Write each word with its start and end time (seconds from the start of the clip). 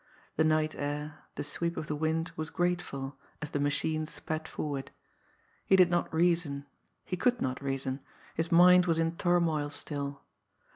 The 0.35 0.43
night 0.43 0.73
air, 0.73 1.19
the 1.35 1.43
sweep 1.43 1.77
of 1.77 1.85
the 1.85 1.95
wind 1.95 2.31
was 2.35 2.49
grateful, 2.49 3.19
as 3.39 3.51
the 3.51 3.59
machine 3.59 4.07
sped 4.07 4.47
forward. 4.47 4.89
He 5.67 5.75
did 5.75 5.91
not 5.91 6.11
reason, 6.11 6.65
he 7.05 7.15
could 7.15 7.39
not 7.39 7.61
reason 7.61 7.99
his 8.33 8.51
mind 8.51 8.87
was 8.87 8.97
in 8.97 9.15
turmoil 9.17 9.69
still. 9.69 10.23